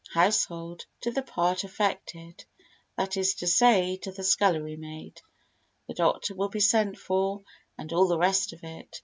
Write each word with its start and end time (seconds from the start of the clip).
e. 0.03 0.09
household) 0.15 0.83
to 0.99 1.11
the 1.11 1.21
part 1.21 1.63
affected 1.63 2.43
(that 2.97 3.15
is 3.15 3.35
to 3.35 3.45
say, 3.45 3.95
to 3.97 4.11
the 4.11 4.23
scullery 4.23 4.75
maid); 4.75 5.21
the 5.87 5.93
doctor 5.93 6.33
will 6.33 6.49
be 6.49 6.59
sent 6.59 6.97
for 6.97 7.43
and 7.77 7.93
all 7.93 8.07
the 8.07 8.17
rest 8.17 8.51
of 8.51 8.63
it. 8.63 8.99